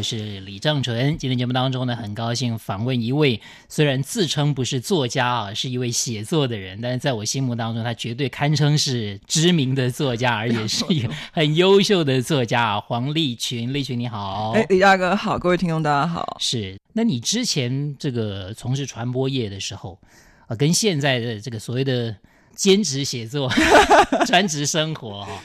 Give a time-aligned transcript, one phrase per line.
[0.00, 3.38] 我是李正淳，今天节目当中呢，很高兴访问一位
[3.68, 12.80] 虽然自称不是作家啊，是一位写作的人，但是在我心目当中，他绝对堪称是知名的作家，而且是一个 很优秀的作家啊。
[12.80, 16.38] 黄立群，立群你好，哎，李大哥好，各位听众大家好。
[16.40, 19.98] 是，那你之前这个从事传播业的时候，
[20.46, 22.16] 啊，跟现在的这个所谓的
[22.56, 23.52] 兼职写作、
[24.24, 25.42] 专职生活哈，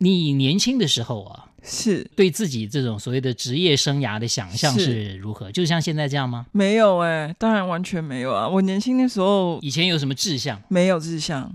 [0.00, 1.46] 你年轻的时候啊。
[1.62, 5.52] 是对自己这种所谓的职业生涯的想象是如何？
[5.52, 6.46] 就像现在这样吗？
[6.52, 8.48] 没有哎、欸，当然完全没有啊！
[8.48, 10.58] 我年轻的时候，以前有什么志向？
[10.68, 11.54] 没有志向。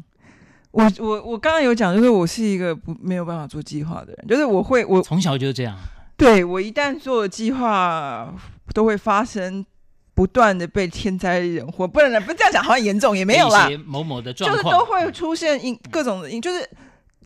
[0.70, 5.76] 我我我刚刚有讲，就是我是一个不没有办法做计划的人，就是我会我从小就这样。
[6.16, 8.32] 对，我一旦做了计划，
[8.76, 9.66] 都会发生
[10.14, 13.68] 不断的被天灾人祸，不能不这样讲，好像严重也没有啦。
[13.88, 16.70] 某某的状况，就是都会出现因各种的因，就是。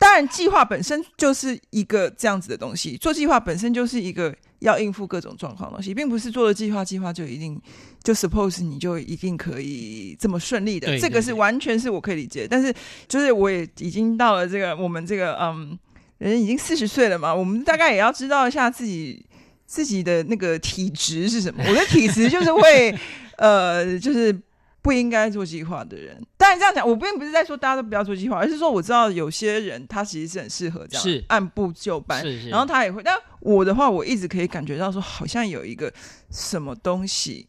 [0.00, 2.96] 当然，计划本身就是一个这样子的东西。
[2.96, 7.60] 做计划本身就是一个要应付各种状况的东西，并不是做了计划，计划就一定
[8.02, 10.98] 就 suppose 你就一定可以这么顺利的。
[10.98, 12.48] 这个是完全是我可以理解。
[12.48, 12.74] 但是，
[13.06, 15.78] 就是我也已经到了这个我们这个嗯，
[16.16, 19.22] 人已经四十岁了嘛，我们大概也要知道一下自己
[19.66, 21.62] 自己的那个体质是什么。
[21.68, 22.98] 我的体质就是会
[23.36, 24.34] 呃，就是。
[24.82, 33.02] 不应该做计划的人，当然这样讲，我并不是在说大家都不要做计划，而是说我知道有些人他其实是很适合这样，是按部就班，是是然后他也会。
[33.02, 35.92] 但我的话，我一直可以感觉到说，好像有一个
[36.30, 37.46] 什么东西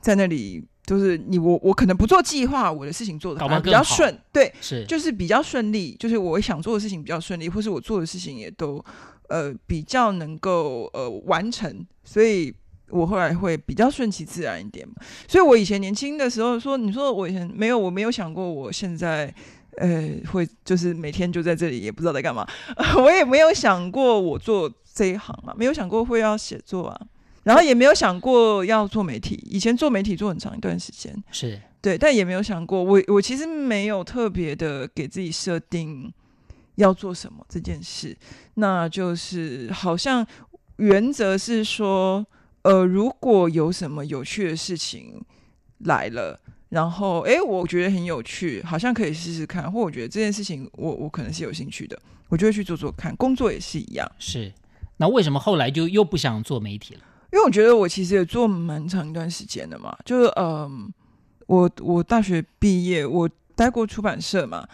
[0.00, 8.84] 在那里，就是你我我可能不做计划，我的事情做得比较顺，对，是就是比较顺利，就是我想做的事情比较顺利，或是我做的事情也都
[9.30, 12.54] 呃比较能够呃完成，所以。
[12.90, 14.86] 我后来会比较顺其自然一点，
[15.26, 19.34] 所以我以前年轻的时候说，你说我以前没有，我没有想过我现在，
[19.78, 22.46] 呃，会就是每天就在这里，也不知道在干嘛，
[22.98, 27.00] 我也没有想过我做这一行啊，没有想过会要写作啊，
[27.42, 31.60] 然后也没有想过要做媒体，以前做媒体做很长一段时间，是。
[31.80, 36.12] 对，但也没有想过，我我其实没有特别的给自己设定
[36.76, 38.16] 要做什么这件事，
[38.54, 40.24] 那就是好像
[40.76, 42.24] 原则是说。
[42.64, 45.22] 呃，如果有什么有趣的事情
[45.80, 51.98] 来了，然后哎，我觉得很有趣，好像可以试试看，或我觉得这件事情我我可能是有兴趣的，
[52.28, 53.14] 我就会去做做看。
[53.16, 54.10] 工作也是一样。
[54.18, 54.52] 是，
[54.96, 57.00] 那为什么后来就又不想做媒体了？
[57.32, 60.90] 因为我觉得我其实也做蛮长一段时间的嘛，就是嗯、呃，
[61.46, 64.66] 我我大学毕业，我待过出版社嘛。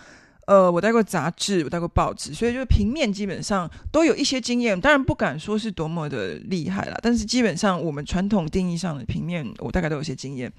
[0.50, 4.80] 呃，我带过杂志，我带过报纸，所以就是平面基本上都有一些经验。
[4.80, 10.52] 当然不敢说是多么的厉害啦，但是基本上我们传统定义上的平面，我大概都有些经验。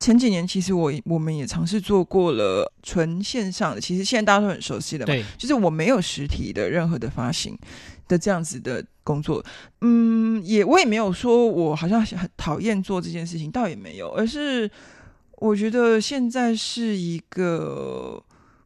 [0.00, 7.56] 前几年其实我我们也尝试做过了纯线上的，其实现在大家都很熟悉的嘛，对，就是我没有实体的任何的发行
[8.06, 9.42] 的这样子的工作。
[9.80, 14.70] 嗯，也我也没有说我好像很讨厌做这件事情，倒也没有，而是
[15.38, 18.22] 我觉得现在是一个。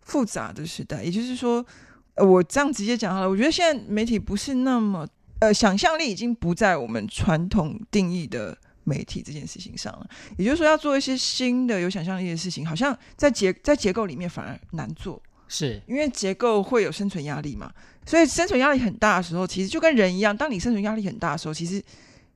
[0.06, 1.66] 复杂的时代，也就是说，
[2.14, 3.28] 呃，我这样直接讲好了。
[3.28, 5.04] 我觉得现在媒体不是那么，
[5.40, 10.08] 呃，想象力已经不在我们传统定义的媒体这件事情上了。
[10.38, 17.72] 也就是说，要做一些新的有想象力的事情，好像在结在结构里面反而难做，是因为结构会有生存压力嘛。
[18.06, 21.82] 所以生存压力很大的时候，其实就跟人一样，当你生存压力很大的时候，其实。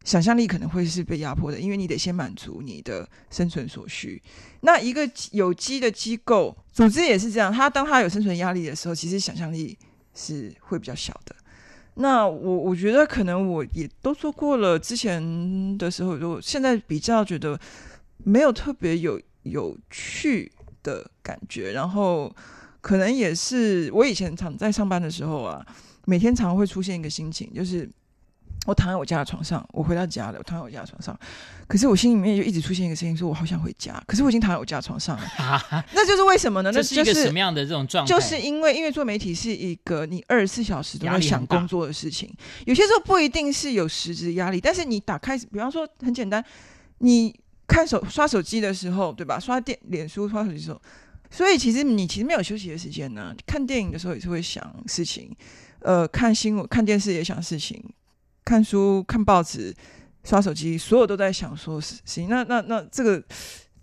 [0.05, 4.21] 想象力可能会是被压迫的，因为你得先满足你的生存所需。
[4.63, 9.77] 那一个有机的机构组织也是这样，它当它有生存压力的时候，其实想象力
[10.15, 11.37] 是会比较小的。
[11.97, 17.61] 那我我觉得可能我也都做过了，之前的时候，就现在比较觉得
[18.25, 20.51] 没有特别有有趣
[20.83, 21.73] 的感觉。
[21.73, 22.35] 然后
[22.81, 25.65] 可能也是我以前常在上班的时候啊，
[26.07, 27.87] 每天常会出现一个心情，就是。
[28.67, 30.39] 我躺在我家的床上，我回到家了。
[30.39, 31.19] 我躺在我家的床上，
[31.67, 34.01] 可是我心里面就一直出现一个声音，说我好想回家。
[34.07, 36.71] 可是我已经躺在我家的床上了， 啊、那就是为什么呢？
[36.73, 38.09] 那是一个什么样的这种状态？
[38.15, 42.31] 就是因为因为做媒体是一个你二十四小时都在想工作的事情，
[42.67, 46.45] 有些时候不一定是有实质压力，但是你打开，比方说很简单，
[46.99, 47.35] 你
[47.67, 49.41] 看手刷手机的时候，对吧？
[49.41, 50.81] 刷电脸书刷手机的时候，
[51.31, 53.35] 所以其实你其实没有休息的时间呢。
[53.47, 55.35] 看电影的时候也是会想事情，
[55.79, 57.83] 呃，看新闻看电视也想事情。
[58.45, 59.75] 看书、看报纸、
[60.25, 62.29] 刷手机，所有都在想说事情。
[62.29, 63.23] 那、那、那这个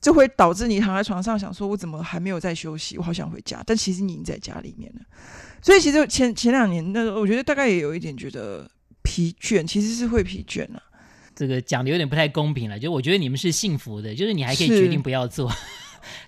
[0.01, 2.97] 就会导致你躺在床上想说，我怎么还没有在休息？
[2.97, 5.01] 我好想回家，但其实你已经在家里面了。
[5.61, 8.69] 所以其实前前两年，那我觉得大概也有一点觉得
[9.01, 10.81] 疲倦，其实是会疲倦啊。
[11.35, 15.51] 这个讲的有点不太公平了，就我觉得你们是幸福的，就是你还可以决定不要做，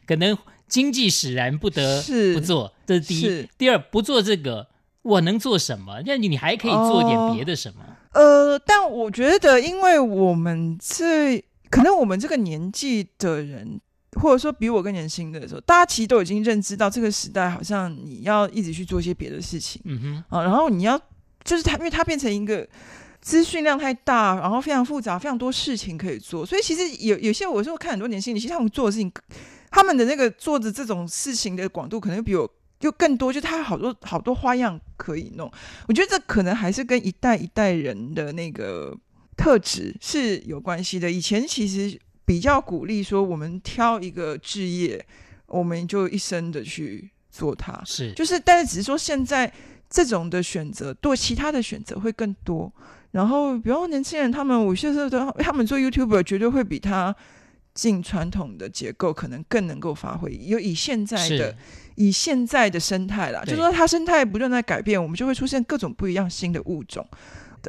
[0.05, 0.37] 可能
[0.67, 2.03] 经济使然不得
[2.33, 3.49] 不做，这是第一。
[3.57, 4.67] 第二，不做这个，
[5.09, 6.01] 我能做什么？
[6.05, 7.83] 那你你还可以做点别的什么？
[8.13, 8.21] 哦、
[8.53, 11.43] 呃，但我觉得，因为我们这。
[11.71, 13.79] 可能我们这个年纪的人，
[14.19, 20.99] 或者说比我更年轻的时候，大家其实都已经认知到这个时代，好像你要一直去做一些别的事情，嗯哼，啊，然后你要
[21.43, 22.67] 就是它，因为它变成一个
[23.21, 29.11] 资讯量太大，然后非常复杂，非常多事情可以做，所以其实有有些我说看很多年轻人，其实他们做的事情，
[29.69, 35.51] 他们的那个做的这种事情的广度，可能比我就更多，就他好多好多花样可以弄。
[35.87, 38.97] 我觉得这可能还是跟一代一代人的那个。
[39.41, 41.09] 特质是有关系的。
[41.09, 45.01] 以前其实比较鼓励说，我们挑一个职业，
[45.45, 47.81] 我们就一生的去做它。
[47.85, 49.49] 是，就是，但是只是说现在
[49.89, 52.69] 这种的选择，对其他的选择会更多。
[53.11, 57.15] 然后，比方年轻人，他们有些时候都他们做 YouTuber，绝对会比他
[57.79, 60.37] 进传统的结构可能更能够发挥。
[60.41, 61.55] 有以现在的
[61.95, 67.05] 以现在的生态啦，就是说它生态不断在改变，我们就会出现各种不一样新的物种。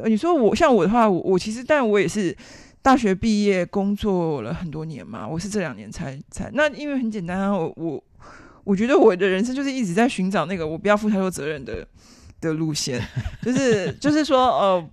[0.05, 2.35] 你说我像我的话，我我其实，但我也是
[2.81, 8.03] 大学毕业工作了很多年嘛，我是这两年才才那，因为很简单啊，我我
[8.63, 11.87] 我觉得我的人生就是一直在寻找那个我不要负太多责任的
[12.39, 13.01] 的路线，
[13.41, 14.89] 就是就是说，呃，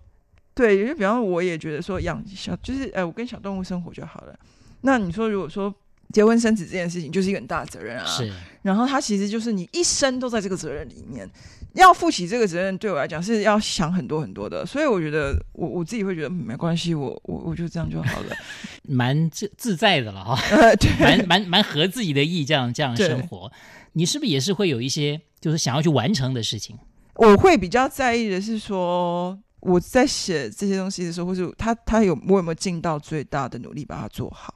[0.55, 4.39] 对，就比方我也觉得说养小就是，呃，我跟小动物生活就好了。
[4.83, 5.75] 那你说如果说
[6.13, 8.33] 结婚生子这件事情，就是一个很大的责任啊，是，
[8.63, 11.29] 然后他其实就是你一生都在这个责任里面。
[11.75, 18.35] 要负起这个责任，对我来讲是要想很多很多的，所以我觉得我我自己会觉得没关系，我我我就这样就好了，
[18.89, 23.53] 蛮自自在的了哈， 呃，对，蛮蛮蛮合自己的意，这样这样生活，
[23.93, 26.77] 你是不是也是会有一些就是想要去完成的事情？
[27.15, 34.53] 我会比较在意的是说我在写这些东西的时候，或是他他有我有没有尽到最大的努力把它做好，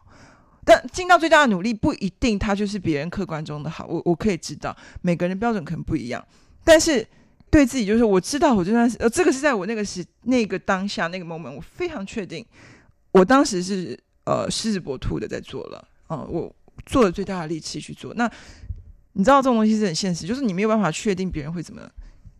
[0.64, 6.24] 但尽到最大的努力不一定他就是别人客观中的好，我我可以知道每个人标准可能不一样。
[6.64, 7.06] 但是
[7.50, 12.46] 对自己就是我知道我这段时呃这个是在我那个时那个当下那个 moment 我非常确定，
[13.10, 16.54] 我当时是呃狮子搏兔的在做了啊、呃，我
[16.86, 18.14] 做了最大的力气去做。
[18.14, 18.30] 那
[19.14, 21.82] 你知道这种东西是很现实，就是你没有办法确定别人会怎么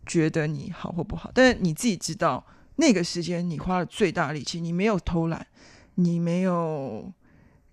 [0.05, 2.43] 觉得你好或不好，但是你自己知道
[2.77, 5.45] 那个时间你花了最大的力气，你没有偷懒，
[5.95, 7.11] 你没有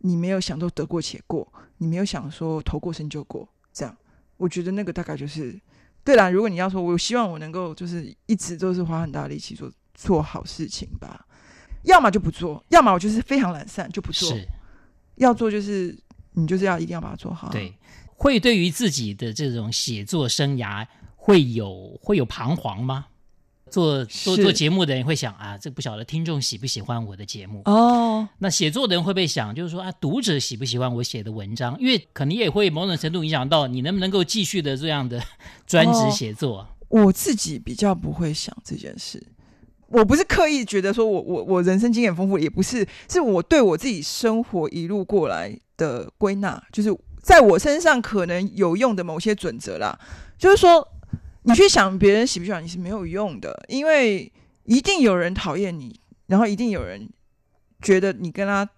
[0.01, 3.97] 你没有想都得过且过，你没有想说投过身就过这样，
[4.37, 5.59] 我觉得那个大概就是。
[6.03, 11.27] 对啦，如果你要说，我希望我能够就是一直都是花很大力气做做好事情吧，
[11.83, 14.31] 要么就不做，要么我就是非常懒散就不做。
[14.31, 14.49] 是，
[15.17, 15.95] 要做就是
[16.33, 17.51] 你就是要一定要把它做好。
[17.51, 17.77] 对，
[18.17, 20.87] 会对于自己的这种写作生涯
[21.17, 23.05] 会有会有彷徨吗？
[23.71, 28.29] 做做做节目的人会想啊，这不晓得听众喜不喜欢我的节目哦。
[28.39, 31.79] 那写作的人会不会想，就是说啊，读者喜不喜欢我写的文章？
[31.81, 35.23] 因为可能也会某种程度影响到你能不能够继续的这样的
[35.67, 36.59] 专职写作。
[36.59, 39.25] 哦，我自己比较不会想这件事，
[39.87, 49.99] 我不是刻意觉得说我我我人生经验丰富，也不是，是我对我自己生活一路过来的归纳，就是在我身上可能有用的某些准则啦，
[50.37, 50.87] 就是说。
[51.51, 54.31] 你去想别人喜不喜欢你是没有用的，因为
[54.65, 57.09] 一定有人讨厌你，然后一定有人
[57.83, 58.69] 觉得你跟他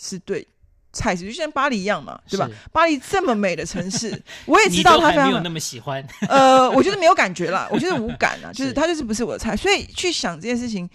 [0.00, 0.46] 是对
[0.90, 2.48] 菜就像巴黎一样嘛，对吧？
[2.72, 6.02] 巴黎这么美的城市，我也知道他非常没有那么喜欢。
[6.28, 10.88] 呃，我觉得没有感觉啦，我觉得无感啊， 就是他就是不是我的菜，所以去想这件事情，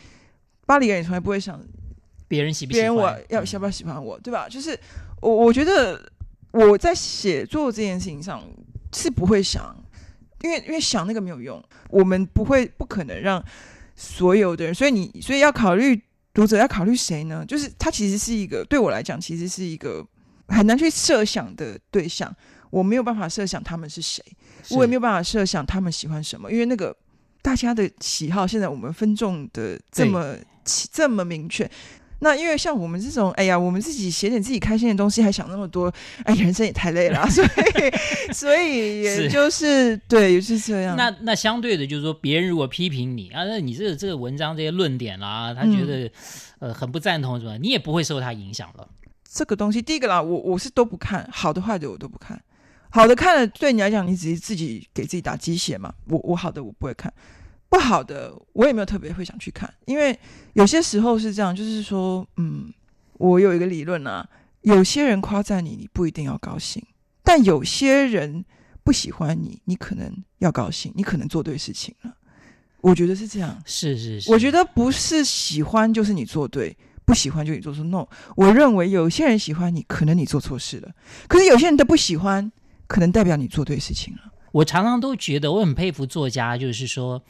[0.65, 1.61] 巴黎人也从来不会想
[2.27, 4.47] 别人喜不喜欢，别人我要喜不要喜欢我，对吧？
[4.49, 4.77] 就是
[5.21, 6.01] 我我觉得
[6.51, 8.41] 我在写作这件事情上
[8.93, 9.75] 是不会想。
[10.41, 13.43] 因为因为想那个没有用，我们不会不可能让
[13.95, 16.01] 所有的人，所以你所以要考虑
[16.33, 17.45] 读者要考虑谁呢？
[17.45, 20.05] 就是他其实是一个对我来讲，其实是一个
[20.47, 22.33] 很难去设想的对象。
[22.69, 24.23] 我没有办法设想他们是谁，
[24.63, 26.95] 是我也没有办法设想他们喜欢什么，因为那个
[27.41, 31.69] 大家的喜好现在我们分众的这么这么明确。
[32.21, 35.91] 那因为像我们这种，哎呀，我们自己写点自己开心的东西，还想那么多，
[36.25, 37.49] 哎，人生也太累了，所以，
[38.33, 40.97] 所以也就是，是对，也是这样。
[40.97, 46.11] 那那相对的，就是说，别人如果批评你啊，那你这个这个文章这些论点啦、啊，他觉得、嗯、
[46.59, 48.87] 呃很不赞同什么，你也不会受他影响了。
[49.31, 52.41] 这个东西，第一个啦，我我是都不看，好的坏的我都不看，
[52.89, 57.13] 好的看了对你来讲，你只是自己给自己打鸡血嘛，我我好的我不会看。
[57.69, 60.17] 不好的，我也没有特别会想去看，因为
[60.53, 62.73] 有些时候是这样，就是说，嗯，
[63.13, 64.27] 我有一个理论啊，
[64.61, 66.81] 有些人夸赞你，你不一定要高兴；
[67.23, 68.43] 但有些人
[68.83, 72.15] 不喜欢你，你可能要高兴，你可能做对事情了。
[72.81, 74.31] 我觉得是这样，是是是。
[74.31, 77.83] 我觉得不是喜欢就是你做对，不喜欢就你做错。
[77.83, 80.89] No，我认为有些人喜欢你，可能你做错事了；
[81.27, 82.51] 可是有些人都不喜欢，
[82.87, 84.21] 可能代表你做对事情了。
[84.51, 87.21] 我常常都觉得我很佩服作家，就是说，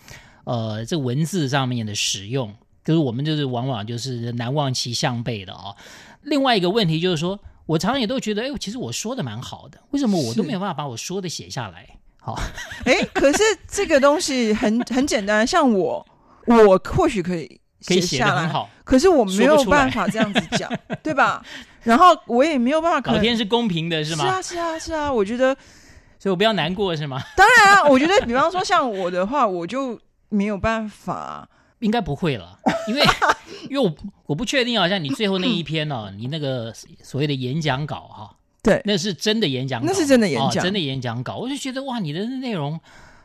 [0.50, 2.52] 呃，这文字上面的使用，
[2.84, 5.76] 就是我们就是往往就是难忘其项背的哦。
[6.24, 11.88] 另外一个问题就是说，我常常也都觉得，哎，其实我说的蛮好的，为什么我都没有办法把我说的写下来？
[12.20, 12.36] 好，
[12.86, 16.04] 哎，可是这个东西很很简单，像我，
[16.48, 20.68] 我或许可以写下来，好，可是我没有办法这样子讲，
[21.04, 21.46] 对吧？
[21.84, 24.24] 然后我也没有办法，老天是公平的，是吗？
[24.24, 25.54] 是啊，是啊，是啊，我觉得，
[26.18, 27.22] 所以我不要难过，是吗？
[27.38, 32.58] 当然啊，我觉得，比方说像我的话，我就没有办法，应该不会了，
[32.88, 33.02] 因为
[33.70, 33.96] 因为我
[34.28, 38.36] 我不确定，好像你最后那一篇哦， 你那个所谓的演讲稿哈。
[38.62, 41.38] 对，那是真的演讲稿，那是真的演讲，哦，真的演讲稿。
[41.38, 42.80] 我就觉得哇，你的内容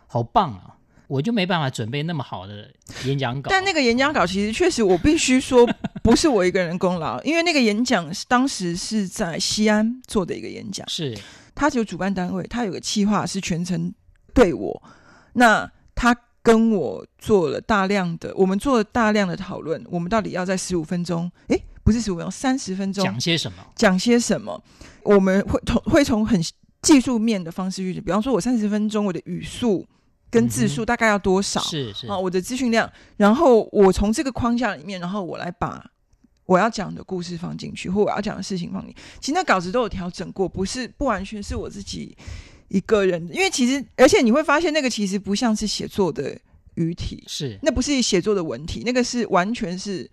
[0.07, 0.79] 好棒啊！
[1.09, 2.71] 我就没办法准备那么好的
[3.05, 3.51] 演讲稿。
[3.51, 5.69] 但那个演讲稿其实确实，我必须说
[6.05, 11.19] 不是我一个人功劳， 因为那个演讲是当时是在西安做的一个演讲，是
[11.53, 13.93] 他有主办单位，他有个企划是全程
[14.33, 14.83] 对我，
[15.33, 15.73] 那他
[16.45, 23.65] 跟我做了大量的，我们做了大量的讨论，我们到底要在十五分钟，诶，不是十五分钟，三十分钟讲些什么？
[23.75, 24.63] 讲些什么？
[25.03, 26.39] 我们会从会从很
[26.83, 29.87] 技术面的方式去，比方说，我三十分钟我的语速
[30.31, 31.63] 跟字数大概要多少？
[31.63, 35.83] 是是啊，我的资讯量，然后我从这个框架里面，然后我来把
[36.45, 39.01] 我要讲的故事放进去，或我要讲的事情放进去。
[39.19, 42.15] 其实那稿子都有调整过，不是不完全是我自己
[42.75, 46.37] 一个人，因为其实而且你会发现那个其实不像是写作的
[46.75, 50.11] 语体，是那不是写作的文体，那个是完全是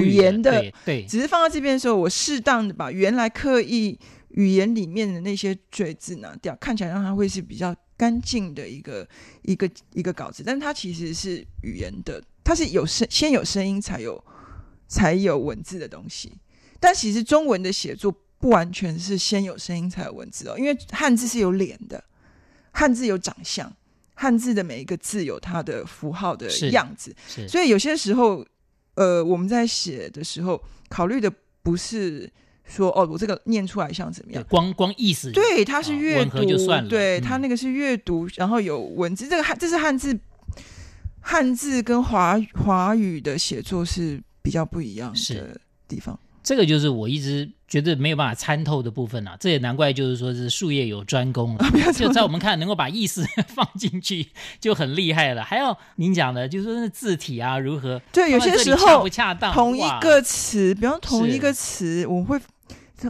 [0.00, 3.98] 语言的，对，对，只是放到这边的时候，我适当的把原来刻意。
[4.34, 9.06] 语言里面的那些赘字拿掉，看起来让它会是比较干净的一个
[9.42, 14.24] 一个一个稿子，但它其实是语言的，它是有声先有声音才有
[14.88, 16.32] 才有文字的东西。
[16.80, 18.10] 但其实中文的写作
[18.42, 22.02] 不完全是先有声音才有文字哦，因为汉字是有脸的，
[22.72, 23.72] 汉字有长相，
[24.14, 27.14] 汉字的每一个字有它的符号的样子，
[27.48, 28.44] 所以有些时候，
[28.96, 31.32] 呃，我们在写的时候考虑的
[31.62, 32.28] 不是。
[32.64, 34.42] 说哦，我这个念出来像怎么样？
[34.48, 39.28] 光光意思对，它是阅读，就算了对，它那个是阅读，然后有文字。
[39.28, 40.16] 这个汉这是汉字，
[41.20, 46.18] 汉字跟华华语的写作是比较不一样的地方。
[46.42, 49.36] 这个就是我一直觉得没有办法参透的部分啊。
[49.38, 54.28] 这也难怪，就是说是术业有专攻了，就在我们看能够把意思放进去
[54.60, 55.42] 就很厉害了。
[55.42, 58.00] 还有您讲的，就是说那字体啊如何？
[58.12, 62.40] 对，有些时候恰不恰当，同一个词，比方同一个词，我会。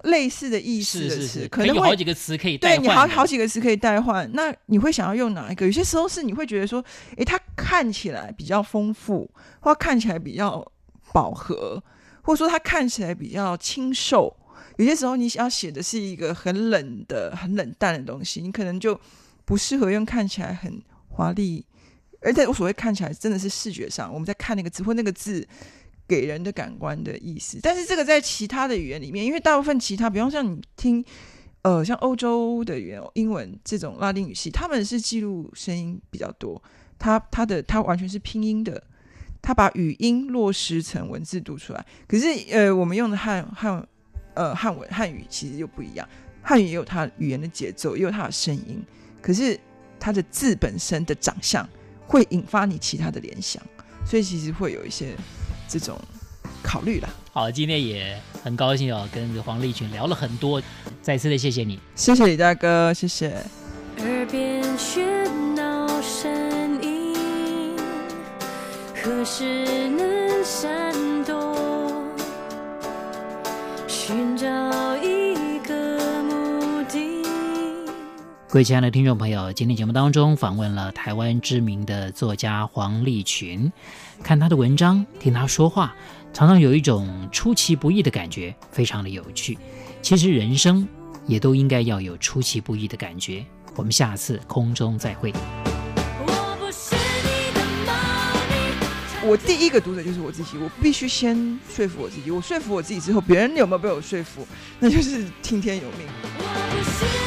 [0.04, 2.56] 类似的意思的词，可能有好几个词可以。
[2.56, 4.26] 对，你好好几个词可以代换。
[4.32, 5.66] 那你会想要用哪一个？
[5.66, 6.82] 有些时候是你会觉得说，
[7.18, 10.66] 诶，它看起来比较丰富，或看起来比较
[11.12, 11.84] 饱和，
[12.22, 14.34] 或者说它看起来比较清瘦。
[14.76, 18.98] 有些时候你想要写的是一个很冷的、很冷淡的东西，你可能就
[19.44, 21.64] 不适合用看起来很华丽。
[22.20, 25.46] 而且我所谓看起来，真的是视觉上我们在看那个字或那个字。
[26.08, 31.02] 给人的感官的意思，但是这个在其他的语言里面，因为大部分其他，比方像你听，
[31.62, 36.62] 呃，像欧洲的语言，英文这种拉丁语系，他们是记录声音比较多，
[36.98, 38.82] 它它的它完全是拼音的，
[39.42, 41.84] 它把语音落实成文字读出来。
[42.08, 43.86] 可是呃，我们用的汉汉
[44.32, 46.08] 呃汉文汉语其实又不一样，
[46.40, 48.82] 汉语也有它语言的节奏，也有它的声音，
[49.20, 49.58] 可是
[50.00, 51.68] 它的字本身的长相
[52.06, 53.62] 会引发你其他的联想，
[54.06, 55.14] 所以其实会有一些。
[55.68, 55.98] 这种
[56.62, 57.08] 考虑了。
[57.32, 60.62] 好，今天也很高兴哦，跟黄立群聊了很多，
[61.00, 63.61] 再次的谢谢你，谢谢李大哥，谢谢。
[69.22, 70.92] 何时能闪
[71.24, 71.56] 躲？
[73.86, 74.48] 寻找
[74.96, 77.22] 一个目的。
[78.48, 83.70] 各位亲爱的听众朋友，今天节目当中访问了台湾知名的作家黄立群。
[84.24, 85.94] 看他的文章，听他说话，
[86.32, 89.56] 常常有一种出其不意的感觉，非常的有趣。
[90.02, 90.84] 其实人生
[91.28, 93.46] 也都应该要有出其不意的感觉。
[93.76, 95.32] 我们下次空中再会。
[99.24, 101.36] 我第一个读者就是我自己，我必须先
[101.72, 102.28] 说服我自己。
[102.30, 104.46] 我说服我自己之后，别人有没有被我说服，
[104.80, 107.21] 那就是听天由命。